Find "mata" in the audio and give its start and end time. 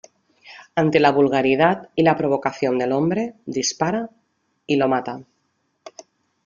4.89-5.21